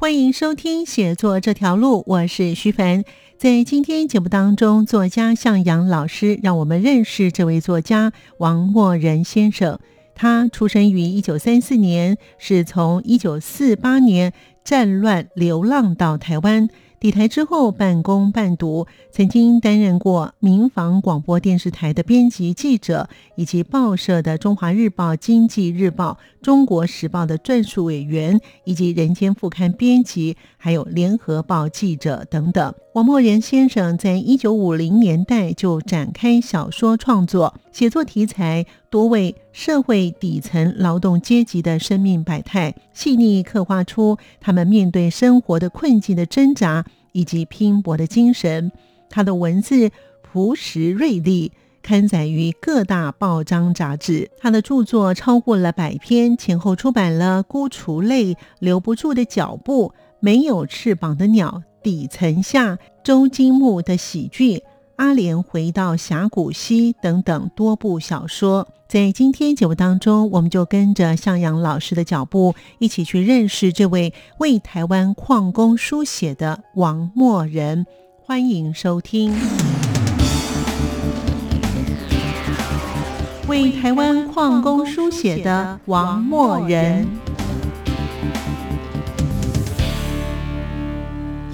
[0.00, 3.04] 欢迎收听《写作这条路》，我是徐凡。
[3.36, 9.78] 在今天节目当中，作家向阳老师让我们认识这位作家王默仁先生。
[10.14, 14.32] 他出生于一九三四年，是从一九四八年
[14.64, 16.70] 战乱流浪到台湾。
[17.00, 32.74] 底台之后半工半读，曾经担任过民防广播电视台的编辑记者，以及报社的《中华日报》《经济日报》《中国时报》的撰述委员，以及《人间副刊》编辑，还有《联合报》记者等等。
[32.92, 46.84] 王默仁先生在一九五零年代就展开小说创作，写作题材多为社会底层劳动阶级的生命百态，细腻刻画出他们面对生活的困境的挣扎。
[47.12, 48.70] 以及拼搏的精神，
[49.08, 49.90] 他的文字
[50.22, 51.50] 朴实锐利，
[51.82, 54.30] 刊载于各大报章杂志。
[54.38, 59.88] 他的著作超过了百篇，前后出版了《孤雏泪》《留不住的脚步》
[60.20, 61.48] 《没有翅膀的鸟》
[61.82, 64.56] 《底层下》《周金木的喜剧》
[64.96, 68.68] 《阿莲回到峡谷西》等等多部小说。
[68.88, 77.86] 在今天节目当中，我们就跟着向阳老师的脚步，一起去认识这位为台湾矿工书写的王默人。
[78.22, 79.34] 欢迎收听。
[83.48, 87.04] 为台湾矿工书写的王默人，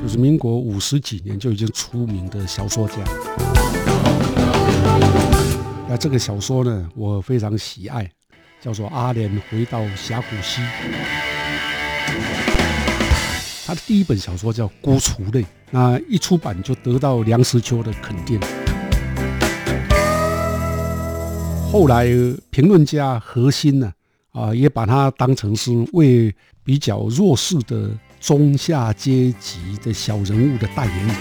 [0.07, 2.95] 就是民国五十几年就已经出名的小说家。
[5.89, 8.09] 那这个小说呢，我非常喜爱，
[8.61, 10.63] 叫做《阿莲回到峡谷西》。
[13.67, 18.39] 他的第一本小说叫《孤雏泪》，那一出版就得到梁实秋的肯定。
[21.73, 22.07] 后来
[22.51, 23.93] 评论家何心呢，
[24.31, 27.91] 啊，也把它当成是为比较弱势的
[28.27, 31.15] 中下阶级的小人物的代言人。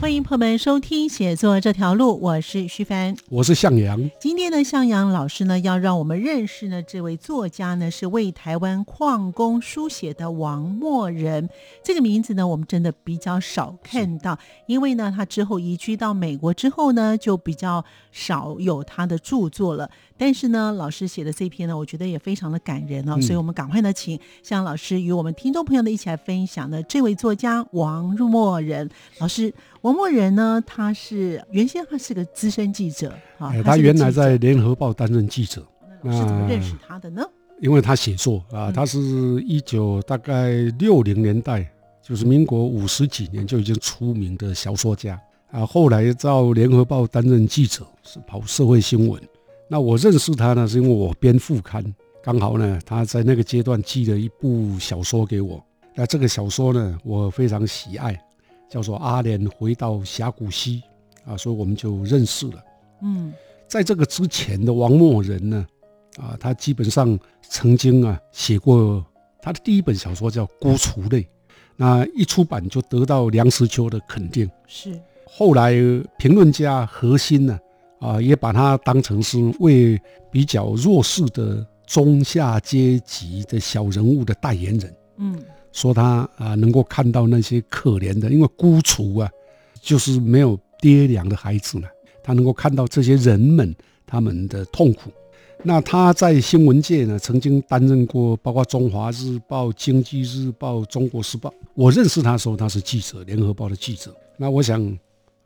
[0.00, 4.10] 欢迎朋友们收听《写作这条路》，我是徐凡，我是向阳。
[4.18, 11.48] 今天呢向阳老师呢，要让我们认识呢这位作家呢，是为台湾矿工书写的王默人。
[11.84, 19.90] 这个名字呢，我们真的比较少看到，因为呢，他之后移居到美国之后呢，就比较少有他的著作了。
[20.16, 28.88] 但是呢，老师写的这篇呢，我觉得也非常的感人哦，所以我们赶快呢，请向老师与我们听众朋友呢一起来分享呢这位作家王默人
[29.18, 29.52] 老师。
[29.82, 30.62] 王默人呢？
[30.66, 35.66] 他是原先他是个资深记者啊，他原来在联合报担任记者。
[36.02, 37.22] 那是怎么认识他的呢？
[37.62, 38.98] 因为他写作啊，他是
[39.46, 41.66] 一九大概六零年代，
[42.02, 45.18] 就是民国五十几年就已经出名的小说家
[45.50, 45.66] 啊。
[45.66, 49.20] 后来到联合报担任记者，是跑社会新闻。
[49.68, 51.84] 那我认识他呢，是因为我编副刊，
[52.22, 55.62] 刚好呢他在那个阶段寄了一部小说给我。
[55.94, 58.20] 那这个小说呢，我非常喜爱。
[58.70, 60.80] 叫做阿莲回到峡谷西
[61.24, 62.62] 啊，所以我们就认识了。
[63.02, 63.32] 嗯，
[63.66, 65.66] 在这个之前的王默人呢，
[66.18, 69.04] 啊，他基本上曾经啊写过
[69.42, 71.22] 他的第一本小说叫《孤雏类》，
[71.74, 74.48] 那一出版就得到梁实秋的肯定。
[74.68, 74.96] 是，
[75.32, 75.72] 后来
[76.18, 77.58] 评论家何心呢，
[78.00, 84.94] 啊，也把他当成是为比较弱势的中下阶级的小人物的代言人。
[85.18, 85.42] 嗯。
[85.72, 89.30] 说他啊，能够看到那些可怜的，因为孤雏啊，
[89.80, 91.86] 就是没有爹娘的孩子呢。
[92.24, 93.72] 他能够看到这些人们
[94.04, 95.12] 他们的痛苦。
[95.62, 101.48] 那他在新闻界呢，曾经担任过包括《中华日报》《经济日报》《中国时报》。
[101.74, 104.12] 我认识他的时候，他是记者，《联合报》的记者。
[104.36, 104.80] 那我想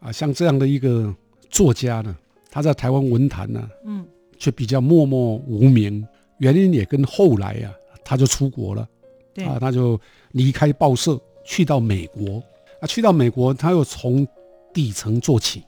[0.05, 1.13] 啊，像这样的一个
[1.49, 2.15] 作家呢，
[2.51, 4.07] 他在台湾文坛呢，嗯，
[4.39, 6.07] 却比较默默无名。
[6.39, 7.73] 原因也跟后来啊，
[8.05, 8.87] 他就出国了。
[9.33, 9.99] 对啊，他就
[10.33, 12.43] 离开报社，去到美国。
[12.81, 14.27] 啊，去到美国，他又从
[14.75, 15.63] 底层做起，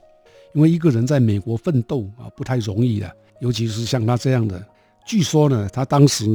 [0.53, 3.11] 因为一个人在美国奋斗啊，不太容易的。
[3.39, 4.63] 尤其是像他这样的，
[5.05, 6.25] 据说呢，他当时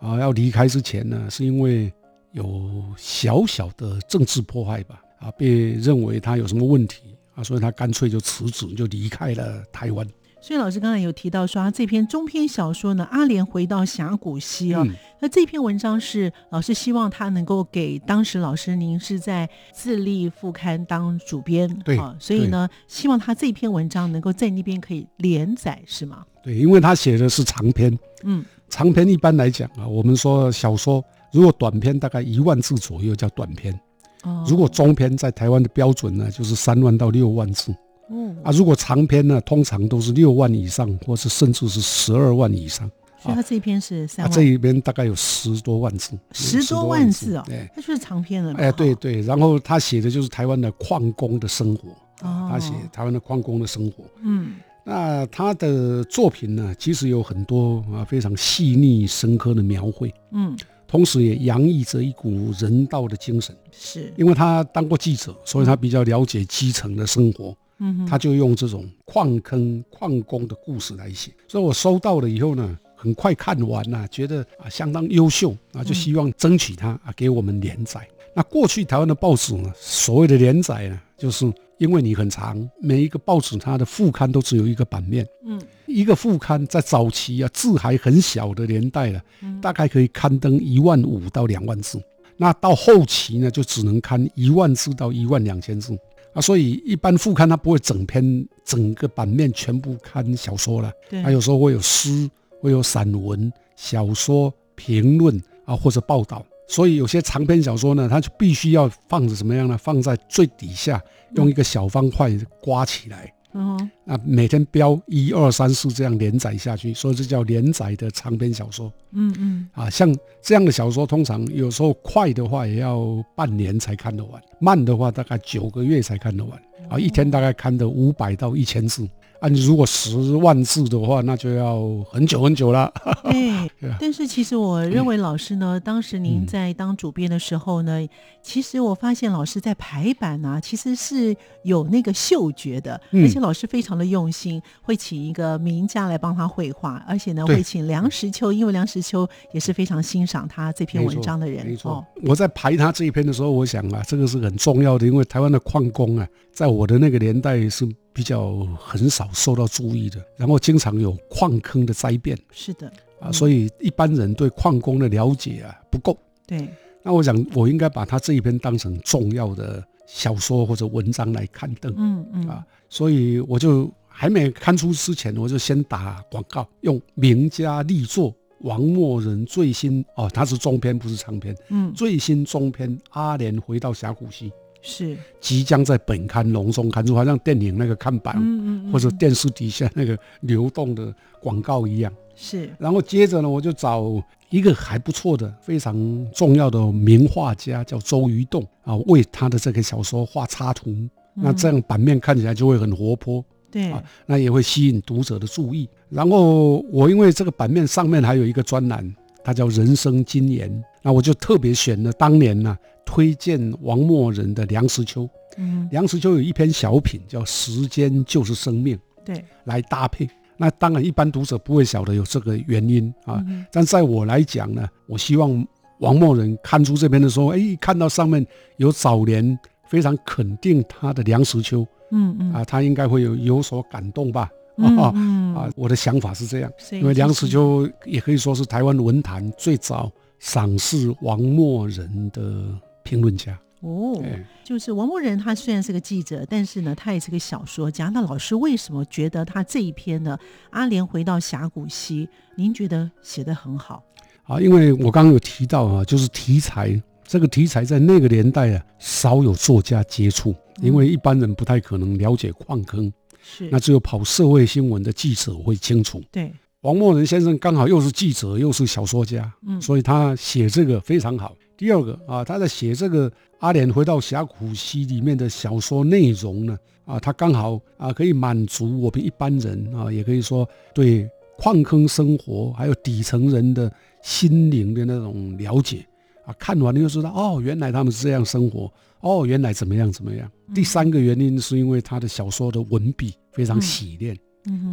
[0.00, 1.92] 啊要离开之前呢，是因为
[2.32, 10.04] 有小小的政治迫害吧，啊，被认为他有什么问题啊，所以他干脆就辞职，就离开了台湾。
[10.40, 14.86] 所以老师刚才有提到说，这篇中篇小说呢，《阿莲回到峡谷西》啊，
[15.20, 26.24] 那这篇文章是老师希望他能够给当时老师您是在自立副刊当主编，对，所以呢，希望他这篇文章能够在那边可以连载，是吗？
[26.42, 33.78] 对，因为他写的是长篇，嗯，长篇一般来讲啊，我们说小说如果短篇大概一万字左右叫短篇，
[34.24, 37.74] 哦，如果中篇在台湾的标准呢，就是三万到六万字。
[38.10, 42.90] 嗯啊，如果长篇呢，通常都是六万以上，或是甚至是十二万以上。
[43.20, 48.54] 所以他这一篇是三万，这一篇大概有十多万字，十多万字哦，对，那就是长篇了。
[48.54, 51.88] 哎，对对，然后他写的就是台湾的矿工的生活，
[52.20, 54.04] 他写台湾的矿工的生活。
[54.22, 54.54] 嗯，
[54.84, 60.14] 那他的作品呢，其实有很多啊非常细腻深刻的描绘。
[60.30, 60.56] 嗯，
[60.86, 63.54] 同时也洋溢着一股人道的精神。
[63.78, 67.56] 是，因为他当过记者，所以他比较了解基层的生活。
[67.80, 78.04] 嗯，他就用这种矿坑矿工的故事来写，所以我收到了以后呢，很快看完了，觉得啊相当优秀啊，就希望争取他啊给我们连载。
[78.34, 89.22] 那过去台湾的报纸呢，所谓的连载呢，就是因为你很长，每一个报纸它的副刊都只有一个版面，嗯，一个副刊在早期啊字还很小的年代了，
[89.62, 92.02] 大概可以刊登一万五到两万字，
[92.38, 95.98] 那到后期呢，就只能刊一万字到一万两千字。
[96.32, 100.92] 啊，所以一般副刊它不会整篇整个版面全部刊小说了，
[101.22, 102.30] 它有时候会有诗，
[102.60, 106.44] 会有散文、小说、评论啊或者报道。
[106.68, 109.76] 所以有些长篇小说呢，它就必须要放着什么样呢？
[109.78, 111.02] 放在最底下，
[111.34, 112.30] 用一个小方块
[112.60, 113.32] 刮起来。
[113.60, 118.92] 嗯，啊每天标一二三四这样连载下去，所以这叫连载的长篇小说。
[119.10, 126.56] 嗯嗯，啊，像这样的小说，通常有时候快的话也要半年才看得完，慢的话大概九个月才看得完。
[126.88, 129.08] 啊，一天大概看的五百到一千字。
[129.40, 131.80] 啊，你如果十万字的话，那就要
[132.10, 132.92] 很久很久了。
[133.22, 133.68] 对，
[134.00, 138.04] 但是其实我认为老师呢，当时您在当主编的时候呢，
[138.42, 151.64] 其实我发现老师在排版啊，其实是有那个嗅觉的，而且老师非常的用心，会请一个名家来帮他绘画，而且呢会请梁实秋，因为梁实秋也是非常欣赏他这篇文章的人。
[151.64, 157.88] 没错，我在排他这一篇的时候，我想啊，这个是很重要的，因为台湾的矿工啊，在我的那个年代是。
[158.18, 162.92] 比较很少受到注意的，然后经常有矿坑的灾变，是的。
[163.20, 166.18] 啊，所以一般人对矿工的了解啊不够。
[166.44, 166.68] 对，
[167.04, 171.94] 那我想我应该把他这一篇当成重要的小说或者文章来刊登。
[171.96, 172.48] 嗯嗯。
[172.48, 184.50] 啊，所以我就还没刊出之前，我就先打广告，用名家力作王默人最新哦，他是中篇不是长篇，嗯，最新中篇《阿莲回到峡谷西》。
[184.88, 192.10] 是即将在本刊隆重刊出，好像电影那个看板，嗯嗯或者电视底下那个流动的广告一样。
[192.34, 194.02] 是，然后接着呢，我就找
[194.48, 195.94] 一个还不错的、非常
[196.32, 200.96] 重要的名画家，叫周瑜栋啊，为他的这个小说画插图。
[201.34, 205.86] 那这样版面看起来就会很活泼，对啊，那也会吸引读者的注意。
[206.08, 209.14] 然后我因为这个版面上面还有一个专栏，
[209.44, 210.70] 它叫《人生金言》，
[211.02, 212.76] 那我就特别选了当年呢。
[213.08, 215.22] 推荐王默人的《梁实秋》，
[215.56, 220.28] 嗯，梁实秋有一篇小品叫《时间就是生命》，对，来搭配。
[220.58, 223.42] 那当然，一般读者不会晓得有这个原因啊。
[223.72, 225.66] 但在我来讲呢，我希望
[226.00, 228.46] 王默人看出这篇的时候，哎，看到上面
[228.76, 234.50] 有早年非常肯定他的梁实秋，嗯嗯，啊，他应该会有有所感动吧？
[234.76, 235.14] 啊
[235.56, 242.78] 啊，我的想法是这样，因为梁实秋也可以说是台湾文坛最早赏识王默人的。
[243.08, 244.20] 评论家哦，
[244.64, 248.08] 就是王默人，他虽然是个记者，但是呢，他也是个小说家。
[248.08, 250.36] 那老师为什么觉得他这一篇呢？
[250.70, 254.02] 阿莲回到峡谷西，您觉得写得很好？
[254.42, 266.20] 啊，因为我刚刚有提到啊，就是题材这个题材在那个年代啊，少有作家接触，因为一般人不太可能了解矿坑，是那只有跑社会新闻的记者会清楚。
[266.32, 271.54] 对，王默仁先生刚好又是记者又是小说家，嗯，所以他写这个非常好。
[271.78, 283.90] 第二个啊，他在写这个阿莲回到峡谷溪里面的小说内容呢，啊，他刚好啊可以满足我们一般人啊，也可以说对矿坑生活还有底层人的
[284.22, 286.04] 心灵的那种了解
[286.44, 290.50] 啊，看完了就知道哦，原来他们是这样生活，哦，原来怎么样怎么样。
[290.74, 294.36] 第三个原因是因为他的小说的文笔非常洗练，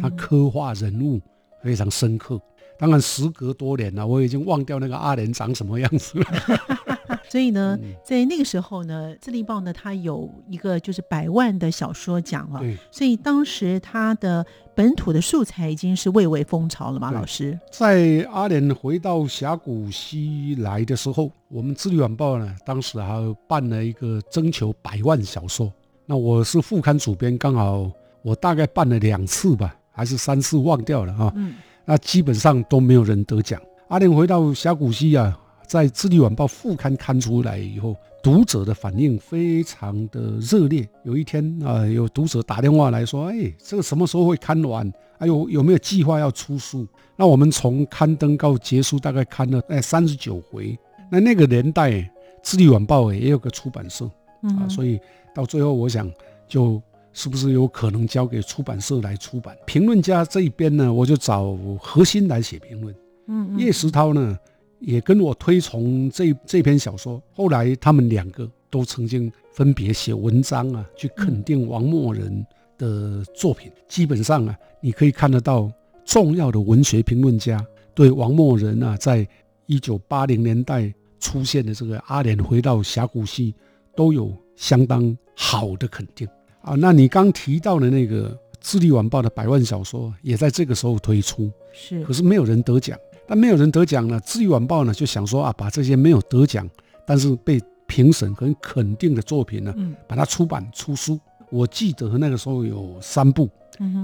[0.00, 1.20] 他刻画人物
[1.64, 2.40] 非常深刻。
[2.78, 6.26] 当然，时隔多年了，我已经忘掉那个阿莲长什么样子了。
[7.28, 12.60] 所以呢，在那个时候呢，《自立报》呢，它有一个就是百万的小说奖了。
[12.90, 17.58] 所以当时它的本土的素材已经是蔚为风潮了嘛，老师。
[17.72, 25.72] 在阿莲回到峡谷西来的时候，我们《自立晚报》呢，当时还办了一个征求百万小说。
[26.06, 27.90] 那我是副刊主编，刚好
[28.22, 31.32] 我大概办了两次吧，还是三次忘掉了啊。
[31.34, 31.54] 嗯。
[31.86, 33.58] 那基本上都没有人得奖。
[33.88, 35.40] 阿莲回到峡谷溪啊。
[35.68, 40.88] 在《智利晚报》副刊刊出来以后，读者的反应非常的热烈。
[41.02, 44.88] 有一天啊，有读者打电话来说：“哎，这个什么时候会刊完？
[45.18, 46.86] 还有有没有计划要出书？”
[47.18, 50.78] 那我们从刊登到结束，大概刊了哎三十九回。
[51.10, 51.90] 那那个年代，
[52.44, 54.08] 《智利晚报》也有个出版社
[54.42, 55.00] 啊，所以
[55.34, 56.08] 到最后，我想
[56.46, 56.80] 就
[57.16, 59.56] 是不是有可能交给出版社来出版？
[59.64, 62.94] 评论家这一边呢，我就找核心来写评论。
[63.26, 64.38] 嗯，叶石涛呢？
[64.80, 72.46] 也跟我推崇这这篇小说，后来他们两个都曾经分别写文章啊，去肯定王默人
[72.76, 73.72] 的作品。
[73.88, 75.72] 基本上啊，你可以看得到
[76.04, 79.26] 重要的文学评论家对王默人啊，在
[79.64, 83.54] 一九八零年代出现的这个阿莲回到峡谷西，
[83.96, 86.28] 都有相当好的肯定
[86.66, 86.74] 啊。
[86.74, 88.30] 那你刚提到的那个
[88.60, 92.98] 《智利晚报》的百万小说，也在这个时候推出，是，可是没有人得奖。
[93.28, 96.68] 但没有人得奖呢，《智利晚报》呢就想说啊，把这些没有得奖，
[97.06, 99.74] 但是被评审很肯定的作品呢，
[100.06, 101.18] 把它出版出书。
[101.50, 103.48] 我记得那个时候有三部，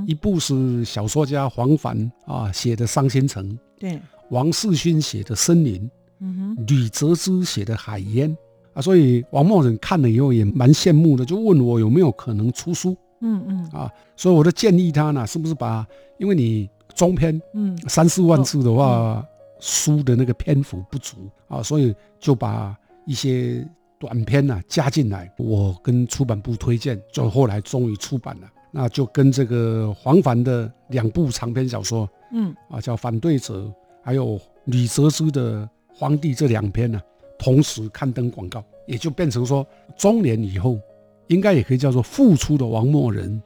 [0.07, 3.45] 一部是小说家黄凡啊写的《伤心城》，
[3.79, 4.01] 对，
[4.31, 5.83] 王世勋写的《森林》，
[6.21, 8.31] 嗯哼吕泽之写的《海烟》
[8.75, 12.97] 啊，所以王默仁看了以后也蛮羡慕的，就问我有没有可能出书。
[13.21, 15.87] 嗯嗯啊，所以我就建议他呢，是不是把，
[16.19, 16.69] 因为你。
[16.95, 19.27] 中篇，嗯，三四万字的话，
[19.59, 21.17] 书的那个篇幅不足
[21.49, 22.77] 啊，所以就把
[23.07, 23.67] 一些
[23.99, 25.33] 短篇呢加进来。
[25.39, 28.53] 我跟出版部推荐，就后来终于出版了。
[28.71, 33.61] 那就跟这个黄凡的两部长篇小说，嗯，啊，叫《反对者》，
[34.03, 35.63] 还有李泽之的
[35.95, 37.01] 《皇帝》这两篇呢，
[37.43, 40.79] 同时刊登广告，也就变成说，中年以后，
[41.27, 43.43] 应该也可以叫做复出的王默人。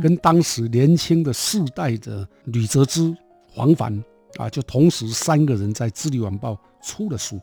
[0.00, 3.12] 跟当时年轻的世代的吕泽之、
[3.50, 3.92] 黄凡
[4.36, 7.40] 啊，就同时三个人在《智利晚报》出了书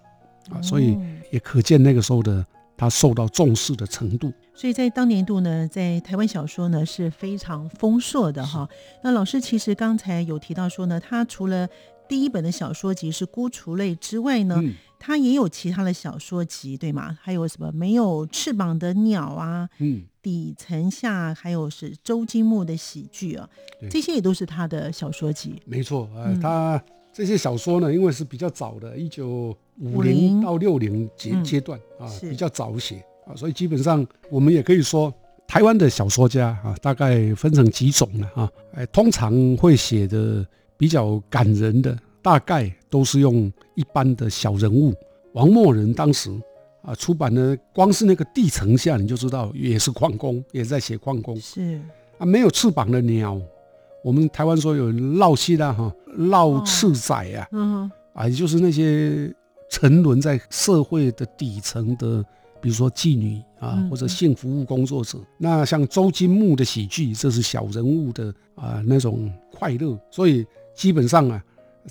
[0.49, 0.97] 啊，所以
[1.29, 2.45] 也可见那个时候的
[2.77, 4.31] 他受到重视的程度。
[4.53, 8.69] 所以在当年度呢，在台湾小说呢是非常丰硕的哈。
[9.03, 11.67] 那老师其实刚才有提到说呢，他除了
[12.07, 14.63] 第一本的小说集是《孤雏类》之外呢，
[14.99, 17.17] 他也有其他的小说集，对吗？
[17.21, 19.69] 还有什么没有翅膀的鸟啊？
[19.79, 20.03] 嗯。
[20.19, 23.49] 底层下还有是周金木的喜剧啊，
[23.89, 25.53] 这些也都是他的小说集。
[25.65, 35.13] 没错，呃，他这些小说呢，因为是比较早的，一九五零到六零阶阶段啊，比较早写啊，所以基本上我们也可以说，
[35.47, 41.97] 台湾的小说家啊，大概分成几种了啊，哎，通常会写的比较感人的，
[42.27, 44.93] 大概都是用一般的小人物。
[45.31, 46.29] 王默人当时。
[46.84, 51.36] 啊，出版的光是那个地层下，你就知道也是矿工，也在写矿工。
[51.38, 51.77] 是
[52.17, 53.38] 啊，没有翅膀的鸟，
[54.05, 55.93] 我们台湾说有绕膝的哈，
[56.29, 59.34] 绕翅仔啊，嗯，啊，也就是那些
[59.69, 62.24] 沉沦在社会的底层的，
[62.62, 65.19] 比如说妓女啊，或者性服务工作者。
[65.38, 71.43] 那像周金木的喜剧，这是小人物的啊那种快乐，所以基本上啊，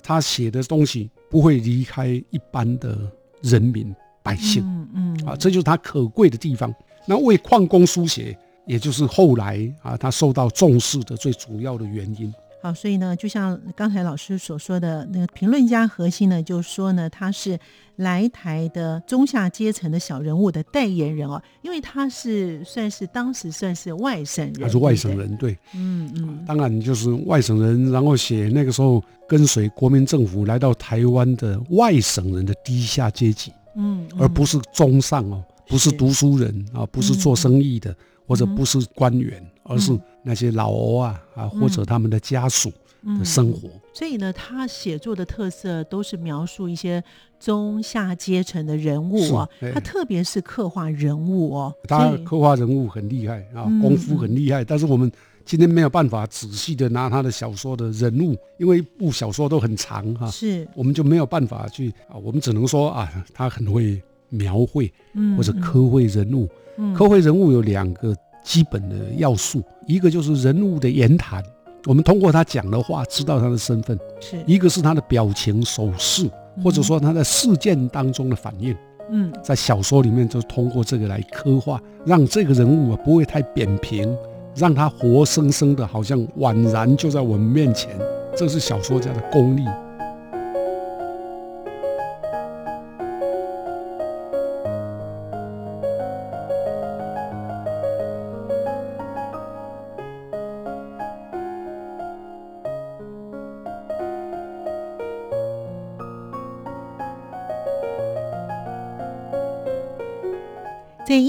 [0.03, 2.97] 他写的东西不会离开一般的
[3.41, 3.95] 人民。
[4.23, 6.73] 百姓，嗯嗯啊，这就是他可贵的地方。
[7.05, 12.33] 那为矿工书写，也就是后来啊，他受到重视的最主要的原因。
[12.61, 17.57] 好，所以呢，就像刚才老师所说的，那个评论家核心呢，就说呢，他是
[17.97, 33.53] 来台的中下阶层的小人物的代言人哦，因为他是算是当时算是外省人，他是外省人，对，嗯嗯，当然就是外省人，然后写那个时候跟随国民政府来到台湾的外省人的低下阶级。
[33.75, 37.95] 嗯，而不是中上哦，不是读书人啊，不是做生意的，
[38.25, 42.71] 或者不是官员，而是那些老欧啊啊，或者他们的家属
[43.19, 43.69] 的生活。
[43.93, 47.03] 所以呢，他写作的特色都是描述一些
[47.39, 55.11] 中下阶层的人物啊，他特别是刻画人物哦，他刻画人物很厉害啊，功夫很厉害，但是我们。
[55.49, 64.91] 今天没有办法仔细的拿他的小说的人物，因为一部小说都很长哈，是，我们就没有办法去啊，我们只能说啊，他很会描绘，
[65.37, 66.49] 或者刻绘人物。
[66.93, 68.13] 刻绘人物有两个
[68.47, 71.43] 基本的要素，一个就是人物的言谈，
[71.85, 76.29] 我们通过他讲的话知道他的身份；是一个是他的表情、手势，
[76.63, 78.73] 或者说他在事件当中的反应。
[79.11, 84.17] 嗯，在小说里面就通过这个来刻画，让这个人物啊不会太扁平，
[84.55, 87.89] 让他活生生的，好像宛然就在我们面前。
[88.33, 89.65] 这是小说家的功力。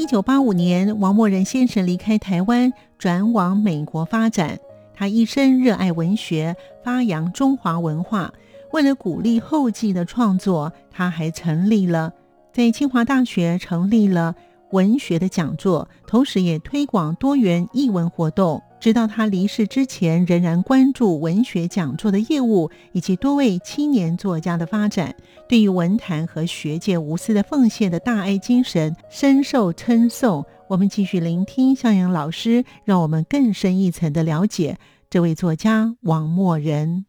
[0.09, 4.59] 九八五年，王默仁先生离开台湾，转往美国发展。
[4.95, 8.33] 他一生热爱文学，发扬中华文化。
[8.73, 12.15] 为了鼓励后继的创作，他还成立了
[12.55, 14.35] 在清华大学成立了
[14.71, 18.63] 文学的讲座，同时也推广多元译文活动。
[18.81, 25.15] 直到他离世之前，仍然关注文学讲座的业务以及多位青年作家的发展。
[25.49, 30.45] 对于文坛和学界无私的奉献的大爱精神，深受称颂。
[30.69, 34.79] 我们继续聆听向阳老师，让我们更深一层的了解
[35.11, 37.07] 这位作家王默仁。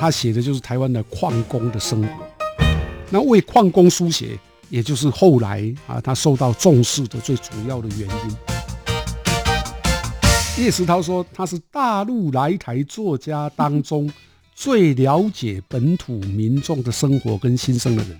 [0.00, 2.08] 他写的就是台湾的矿工的生活，
[3.10, 4.38] 那为矿工书写，
[4.68, 8.55] 也就是后来啊他受到重视的最主要的原因。
[10.58, 14.10] 叶石涛说：“他是大陆来台作家当中
[14.54, 18.18] 最了解本土民众的生活跟心声的人。”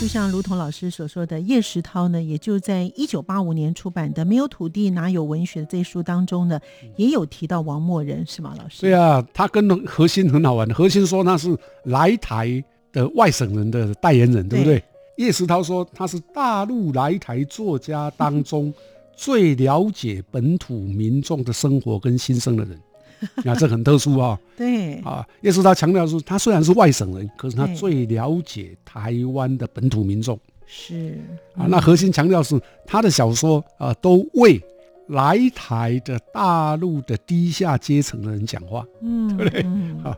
[0.00, 6.60] 就像卢同老师所说的，叶石涛呢，也就在一九八五年出版的《没有土地哪有文学》的这书当中呢，
[6.94, 8.82] 也有提到王默人，是吗，老师？
[8.82, 10.72] 对啊，他跟何心很好玩。
[10.72, 12.62] 何心说他是来台
[12.92, 14.80] 的外省人的代言人，对不对？
[15.16, 18.72] 叶石涛说他是大陆来台作家当中。
[19.16, 22.78] 最了解本土民众的生活跟心声的人，
[23.46, 24.38] 啊，这很特殊啊。
[24.56, 30.38] 对啊，叶是他强调说，他虽然是外省人，可是他最了解台湾的本土民众。
[30.66, 31.18] 是
[31.56, 34.62] 啊，那核心强调是他的小说啊，都为
[35.08, 39.62] 来台的大陆的低下阶层的人讲话，嗯，对不对？
[40.04, 40.16] 啊。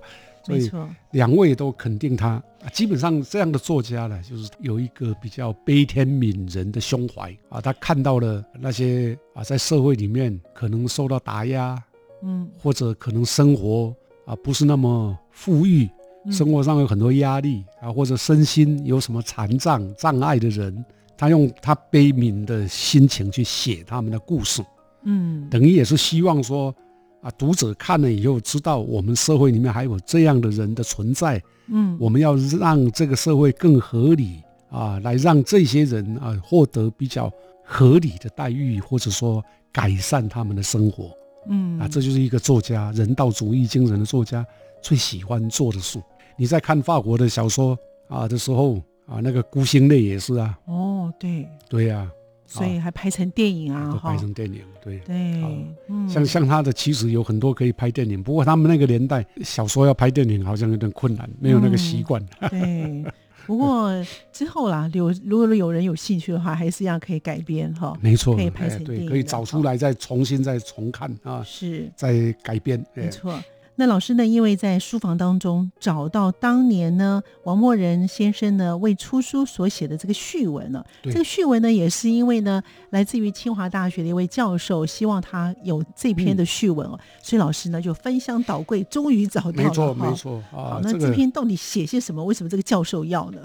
[0.48, 0.70] 所以
[1.10, 7.36] 两位都肯定他，基本上这样的作家呢，就是有一个比较悲天悯人的胸怀。
[7.50, 7.60] 啊。
[7.60, 11.78] 他看到了那些啊，在社会里面可能受到打压，
[12.22, 15.86] 嗯，或者可能生活啊不是那么富裕，
[16.30, 20.84] 生活上有很多压力啊，或者身心有什么残障障碍的人，
[21.16, 24.64] 他用他悲悯的心情去写他们的故事，
[25.04, 26.74] 嗯，等于也是希望说。
[27.20, 37.28] 啊，读者看了以后知道我们社会里面还有这样的人的存在，嗯，我们要让这个社会更合理啊，来让这些人啊获得比较
[37.64, 41.10] 合理的待遇，或者说改善他们的生活，
[41.48, 44.46] 嗯，啊，这就是一个作家人道主义精神的作家
[44.80, 46.00] 最喜欢做的事。
[46.36, 47.76] 你在看法国的小说
[48.08, 48.76] 啊的时候
[49.06, 52.08] 啊，那个孤星泪也是啊，哦，对，对呀。
[52.50, 54.00] 所以还拍成电影啊！
[54.02, 55.68] 拍成电影，对对，
[56.08, 62.24] 像像他的其实有很多可以拍电影，不过他们那个年代小说要拍电影好像有点困难，没有那个习惯。
[62.48, 63.04] 对，
[63.46, 63.92] 不过
[64.32, 67.94] 之后啦，有如果有人有兴趣的话，还是要可以改编哈。
[68.00, 73.38] 没错，可以拍成电影，可以找出来再重新再重看啊，是再改编，没错。
[73.80, 74.26] 那老师呢？
[74.26, 80.84] 因为在书房当中找到当年呢王默仁先生呢为出书所写的这个序文了。
[81.04, 82.60] 这个序文呢也是因为呢
[82.90, 89.68] 来自于清华大学的一位教授，希望他有这篇的序文哦，所以老师呢就翻箱倒柜，终于找到了。
[89.68, 90.80] 没错，没错啊。
[90.82, 92.24] 那这篇到底写些什么？
[92.24, 93.38] 为什么这个教授要呢？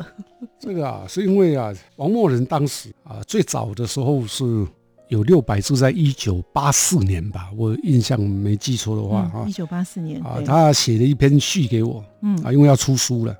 [0.57, 4.65] 这个啊，是因为啊，王默仁当时啊最早的时候是。
[5.13, 12.36] 有六百字，在一九八四年吧，我印象没记错的话哈，一九八四年啊，他写了一篇序给我，嗯。
[12.43, 13.38] 啊，因为要出书了，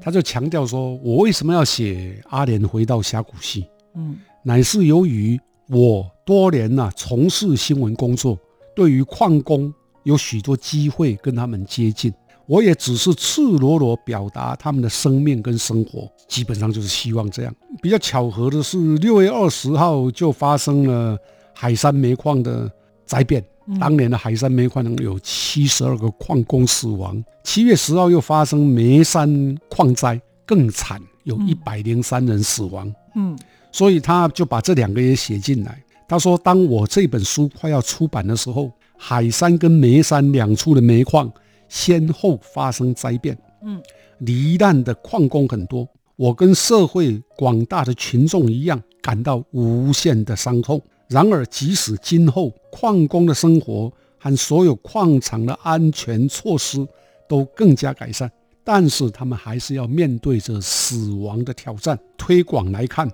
[0.00, 3.66] 他就强调说，我为什么要写阿莲回到峡谷系？
[3.94, 5.36] 嗯，乃是由于
[5.68, 8.38] 我多年呐从事新闻工作，
[8.76, 12.14] 对于矿工有许多机会跟他们接近。
[12.50, 17.54] 我也只是赤裸裸表达他们的生命跟生活，基本上就是希望这样。
[17.80, 21.16] 比较巧合的是，六月二十号就发生了
[21.54, 22.68] 海山煤矿的
[23.06, 23.40] 灾变，
[23.78, 27.22] 当年的海山煤矿有七十二个矿工死亡。
[27.44, 32.92] 七月十号又发生煤山矿灾，更惨，有一百零三人死亡。
[33.14, 33.38] 嗯，
[33.70, 35.80] 所以他就把这两个也写进来。
[36.08, 41.32] 他说，当我这本书快要出版的时候，海山跟煤山两处的煤矿。
[41.70, 43.80] 先后发生灾变，嗯，
[44.18, 50.82] 罹难的矿工很多，我跟社会广大的群众一样感到无限的伤痛。
[51.08, 56.86] 然而，即使今后矿工的生活和所有矿场的安全措施
[57.28, 58.30] 都更加改善，
[58.64, 61.98] 但是他们还是要面对着死亡的挑战。
[62.18, 63.10] 推广来看。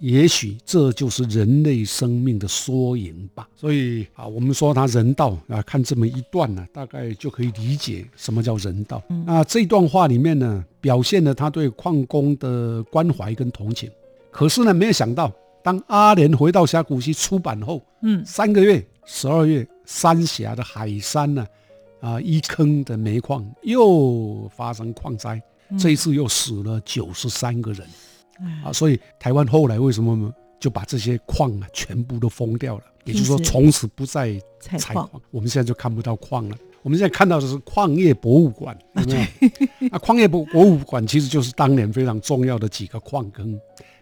[0.00, 3.48] 也许这就是人类生命的缩影吧。
[3.56, 9.02] 所以啊，我们说他人道啊，看这么一段呢，大概就可以理解什么叫人道。
[9.26, 13.90] 那这段话里面呢，表现了他对矿工的关怀跟同情。
[14.30, 15.32] 可是呢，没有想到，
[15.62, 21.46] 当阿莲回到峡谷西出版后，嗯，三个月，十二月，三峡的海山呢，
[22.00, 25.42] 啊，一坑的煤矿又发生矿灾，
[25.78, 27.84] 这一次又死了九十三个人。
[28.64, 32.84] 啊，所以台湾后来为什么就把这些矿啊全部都封掉了？
[33.04, 35.08] 也就是说，从此不再采矿。
[35.30, 36.56] 我们现在就看不到矿了。
[36.82, 38.76] 我们现在看到的是矿业博物馆？
[39.90, 43.58] 啊，矿业博博物馆其实就是当年非常重要的几个矿坑，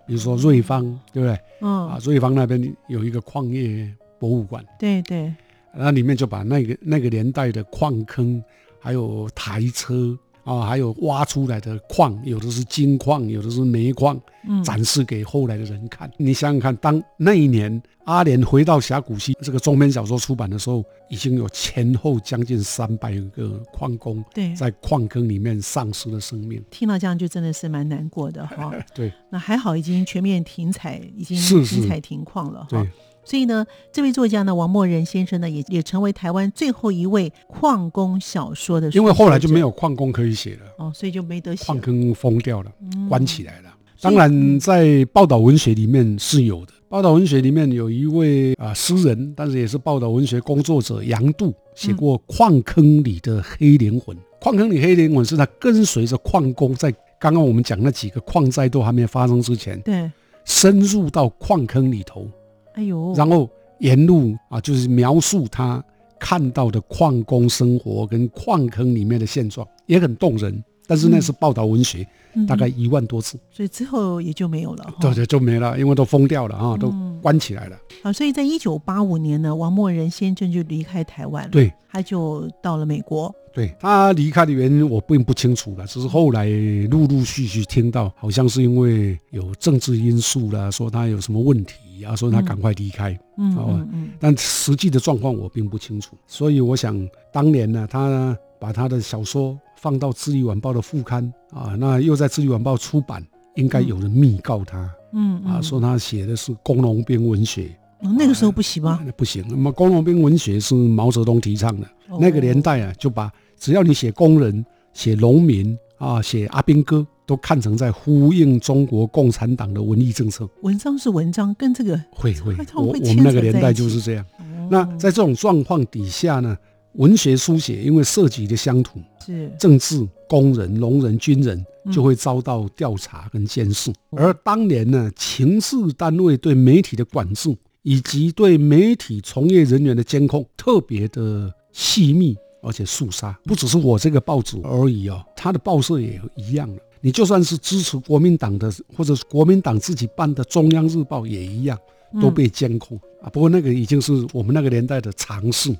[0.06, 1.38] 比如说瑞芳，对不对？
[1.62, 1.88] 嗯。
[1.88, 4.64] 啊，瑞芳那边有一个矿业博物馆。
[4.78, 5.32] 对对。
[5.74, 8.42] 那里面就把那个那个年代的矿坑，
[8.80, 10.18] 还有台车。
[10.46, 14.18] 啊，还有挖出来的矿，有的是金矿，有的是煤矿，
[14.64, 16.08] 展示给后来的人看。
[16.16, 24.24] 你想想看，当那一年阿莲回到峡谷溪这个中篇小说出版的时候，已经有前后将近三百个矿工
[24.56, 26.62] 在矿坑里面丧失了生命。
[26.70, 28.72] 听到这样就真的是蛮难过的哈。
[28.94, 32.86] 对，那还好已经全面停采，已经停采停矿了哈。
[33.26, 38.88] 所以呢，这位作家呢，王默仁先生呢，也也成为台湾最后一位矿工小说的。
[38.92, 41.64] 因为后来就没有矿工可以写了哦，所以就没得写。
[41.64, 42.70] 矿坑封掉了，
[43.08, 43.74] 关起来了。
[44.00, 46.72] 当然，在报道文学里面是有的。
[46.88, 54.16] 报道文学里面有一位啊诗人，但是也是报道文学工作者杨度，写过《矿坑里的黑灵魂》。
[54.40, 60.08] 矿坑里黑灵魂是他跟随着矿工，在刚刚我们讲那几个矿灾都还没发生之前，对，
[60.44, 62.28] 深入到矿坑里头。
[62.76, 65.84] 哎呦，然后沿路啊，就是描述他
[66.18, 70.62] 看到的矿工生活跟矿坑里面的现状，也很动人。
[70.88, 72.06] 但是那是报道文学，
[72.46, 74.94] 大概一万多字，所以之后也就没有了。
[75.00, 77.76] 对对，就没了，因为都封掉了啊，都关起来了。
[78.04, 81.50] 好，所以在一九八五年呢，王默仁先生就离开台湾了。
[81.50, 83.34] 对，他就到了美国。
[83.52, 86.46] 对他离开的原因我并不清楚了，只是后来
[86.88, 107.70] 陆陆续续听到，好像是因为有政治因素啦，说他有什么问题啊，说他赶快离开，嗯嗯嗯，但实际的状况我并不清楚，所以我想当年呢，他把他的小说放到《智利晚报》的副刊啊，那又在《智利晚报》出版，应该有人密告他，嗯啊，说他写的是工农兵文学。
[107.98, 109.00] 那个时候不行吗？
[109.16, 111.88] 不行，那么工农兵文学是毛泽东提倡的，
[112.20, 113.32] 那个年代啊，就把。
[113.58, 120.48] 只要你写工人、写农民啊、写阿兵哥，都看成在呼应中国共产党的文艺政策。
[120.62, 124.24] 文章是文章，跟这个会会，我我们那个年代就是这样。
[124.70, 126.56] 那在这种状况底下呢，
[126.92, 133.92] 文学书写因为涉及的乡土、是政治、工人、农人、军人，就会遭到调查跟监视。
[134.10, 142.36] 而当年呢，情势单位对媒体的管制，以及对媒体从业人员的监控，特别的细密。
[142.62, 146.82] 而且肃杀不只是我这个报纸而已哦，他的报社也一样了。
[147.06, 151.78] 你就算是支持国民党的，或者是国民党自己办的《中央日报》也一样，
[152.20, 153.30] 都被监控啊。
[153.30, 155.72] 不过那个已经是我们那个年代的常事，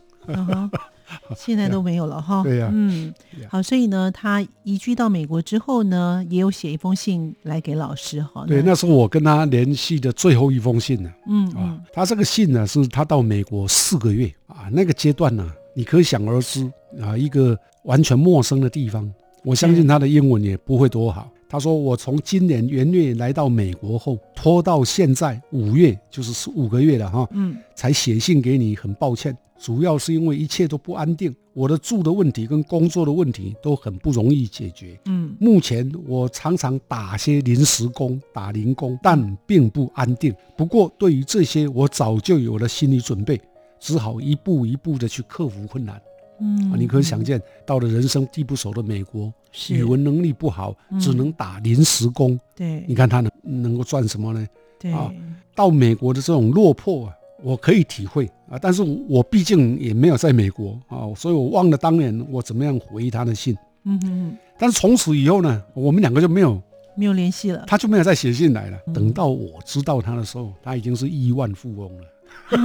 [1.37, 2.43] 现在都没有了哈。
[2.47, 3.13] 对呀，嗯，
[3.49, 8.45] 好，所以呢，他移居到美国之后呢，也有写一封信来给老师哈。
[8.47, 11.11] 对，那是我跟他联系的最后一封信呢。
[11.27, 15.45] 嗯啊，他这个信呢，是他到美国四个月啊，那个阶段呢。
[15.75, 16.65] 你可以想而知
[17.03, 19.13] 啊，一个完全陌生的地方，
[19.47, 21.31] 我相信他的英文也不会多好。
[21.49, 40.35] 他说：“我从今年元月来到美国后，拖到现在五月，就是五个月了哈，嗯，才写信给你，很抱歉，主要是因为一切都不安定，我的住的问题跟工作的问题都很不容易解决，嗯，目前我常常打些临时工，打零工，但并不安定。
[40.57, 43.41] 不过对于这些，我早就有了心理准备。”
[43.79, 46.01] 只好一步一步的去克服困难，
[46.41, 49.33] 嗯，你可以想见，到了人生地不熟的美国，
[49.71, 52.39] 语文能力不好，只能打临时工。
[52.55, 54.47] 对，你看他能能够赚什么呢？
[54.79, 55.11] 对啊，
[55.55, 63.57] 到美国的这种落魄啊，我可以体会啊，但是我毕竟也没有在美国啊，所以我忘了当年我怎么样回他的信。
[63.85, 66.61] 嗯哼，但是从此以后呢，我们两个就没有
[66.97, 68.79] 没有联系了，他就没有再写信来了。
[68.93, 72.05] 等到我知道他的时候，他已经是亿万富翁了。
[72.49, 72.57] 啊，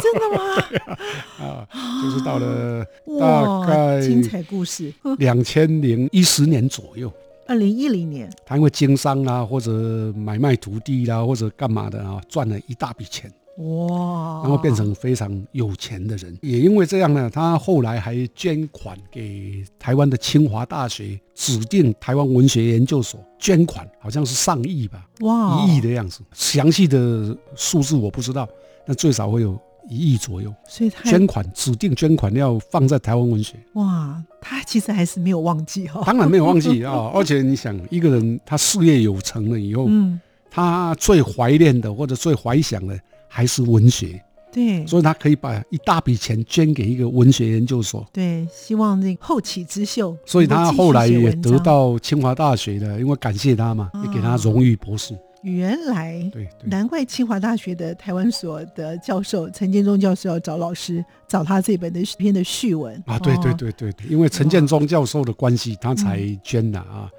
[0.00, 0.96] 真的吗？
[1.38, 1.68] 啊，
[2.02, 2.84] 就是到了
[3.20, 7.12] 大概精彩故事，两千零一十年左右，
[7.46, 13.32] 二零一零年，他因为经商啊，或者买卖土地啦，或者干嘛的啊，赚了一大笔钱。
[13.58, 16.38] 哇，然后变成非常有钱的人。
[16.42, 26.20] 也因为这样呢，他后来还捐款给台湾的清华大学，指定台湾文学研究所捐款，好像是上亿吧，哇，一亿的样子。
[26.32, 28.48] 详细的数字我不知道，
[28.88, 29.56] 那最少会有。
[29.90, 33.56] 一亿左右，所以他捐款指定捐款要放在台湾文学。
[33.72, 36.02] 哇，他其实还是没有忘记哈。
[36.04, 40.20] 当然没有忘记啊， 而且你想，一个人他事业有成了以后，嗯，
[40.50, 44.22] 他最怀念的或者最怀想的还是文学。
[44.52, 48.06] 对，所以他可以把一大笔钱捐给一个文学研究所。
[48.12, 50.14] 对，希望这后起之秀。
[50.26, 55.16] 所以他后来也得到清华大学的，因为感谢他嘛，也给他荣誉博士。
[55.42, 63.00] 原来，对，难怪清华大学的台湾所的教授陈建忠教授要找老师找他这本的篇的序文。
[63.06, 67.10] 啊，对对对对对，因为陈建忠教授的关系，他才捐的啊。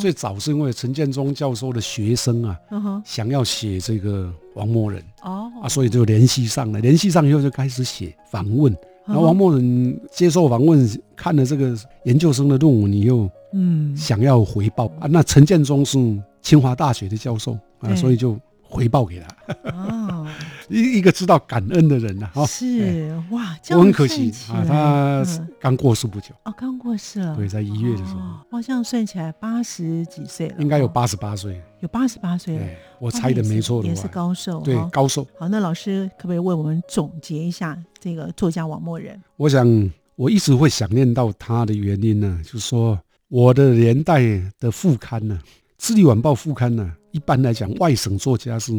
[0.00, 2.58] 最早是因为陈建忠教授的学生啊，
[3.04, 5.52] 想要写这个王默人哦。
[5.62, 8.74] 啊，所以就联系上了，联系上以后就开始写访问。
[9.04, 13.94] 然后王默人接受访问，看了这个研究生的论文，你又嗯。
[13.94, 14.86] 想要回报。
[14.98, 15.98] 啊，那陈建忠是
[16.40, 17.56] 清华大学的教授。
[17.80, 19.26] 啊，所以就回报给他。
[19.70, 20.26] 哦，
[20.68, 22.28] 一一个知道感恩的人呐。
[22.46, 25.24] 是哇，我很可惜啊，他
[25.60, 26.34] 刚过世不久。
[26.44, 27.36] 哦，刚过世了。
[27.36, 28.20] 对，在一月的时候。
[28.50, 30.56] 好像算起来八十几岁了。
[30.58, 31.60] 应该有八十八岁。
[31.80, 32.66] 有八十八岁了。
[32.98, 34.60] 我猜的没错的也是高寿。
[34.60, 35.26] 对，高寿。
[35.38, 39.22] 好，那老师可不可以为我们总结一下这个作家王默人？
[39.36, 44.22] 我想，我一直会想念到他的原因呢，就是说我的年代
[44.58, 45.38] 的副刊呢，
[45.78, 46.90] 《智利晚报》副刊呢。
[47.16, 48.74] 一般来讲，外省作家是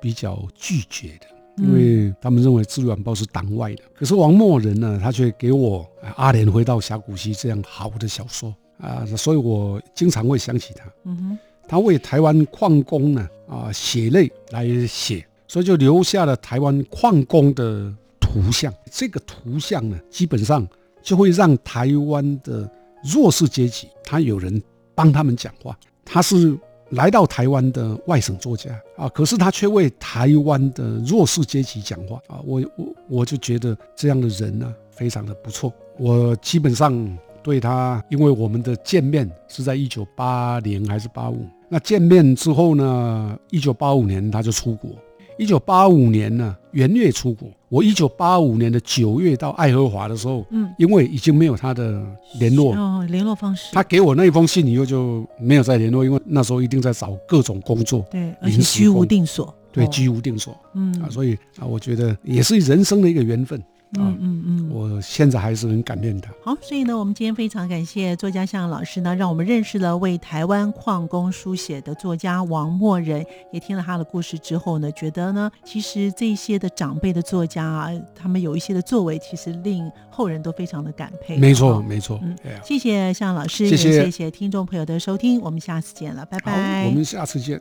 [0.00, 1.26] 比较拒绝的，
[1.62, 3.82] 因为他们认为《自由晚报》是党外的。
[3.92, 5.80] 可是王默人呢，他却给我
[6.16, 10.90] 《阿莲回到峡谷西》这样好的小说啊，所以我经常会想起他。
[11.04, 18.72] 嗯哼，他为台湾矿工呢啊血泪来写，所以就留下了台湾矿工的图像。
[18.90, 20.66] 这个图像呢，基本上
[21.02, 22.66] 就会让台湾的
[23.04, 24.62] 弱势阶级，他有人
[24.94, 26.58] 帮他们讲话，他是。
[26.92, 35.72] 来到台湾的外省作家啊，可是他却为台湾的弱势阶级讲话啊，我我我就觉得这样的人呢，非常的不错。
[35.98, 44.90] 我基本上对他，因为我们的见面是在一九八零还是八五，那见面之后呢，一九八五年他就出国。
[45.38, 47.48] 一九八五年呢，元月出国。
[47.68, 52.04] 我一九八五年的九月到爱荷华的时候，嗯，因为已经没有他的
[52.38, 52.74] 联络。
[52.74, 53.70] 哦，联络方式。
[53.72, 60.92] 他给我那一封信以后就没有再联络，因为那时候一定在找各种工作，对，而且居无定所，对，居无定所，嗯。
[61.00, 63.62] 啊，所以啊，我觉得也是人生的一个缘分。
[63.98, 66.30] 嗯嗯嗯，我现在还是很感念他。
[66.42, 81.36] 好，所以呢，我们今天非常感谢作家向老师呢，让我们认识了为台湾矿工书写的作家王默人，也听了他的故事之后呢，觉得呢，其实这些的长辈的作家啊，他们有一些的作为，其实令后人都非常的感佩。
[81.36, 82.18] 没错，没错。
[82.22, 86.86] 嗯，谢谢向老师，谢谢谢谢听众朋友的收听，我们下次见了，拜拜。
[86.86, 87.60] 我们下次见。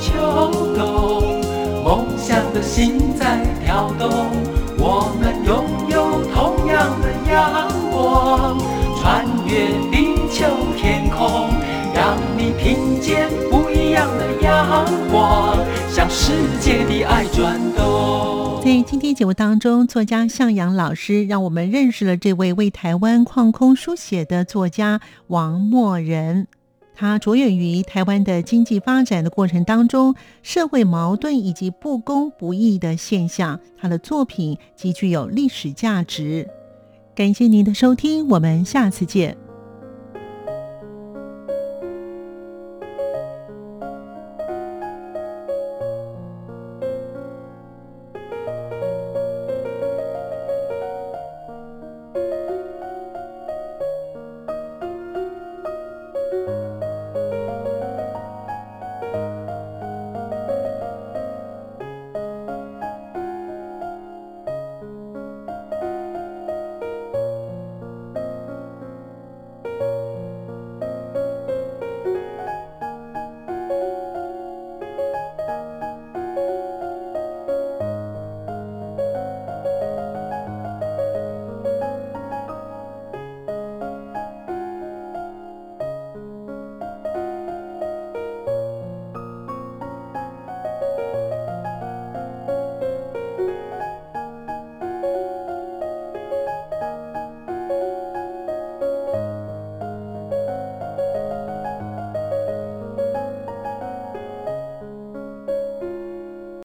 [0.00, 1.40] 秋冬。
[1.84, 4.08] 梦想的心在跳动，
[4.78, 8.58] 我们拥有同样的阳光，
[9.00, 10.46] 穿越地球
[10.78, 11.50] 天空，
[11.94, 15.58] 让你听见不一样的阳光，
[15.90, 18.62] 向世界的爱转动。
[18.64, 26.48] 在今天节目当中，作家向阳老师让我们认识了这位为台湾矿空书写的作家王默人。
[26.94, 33.58] 他着眼于台湾的经济发展的过程当中，社会矛盾以及不公不义的现象。
[33.76, 36.48] 他的作品极具有历史价值。
[37.14, 39.36] 感谢您的收听，我们下次见。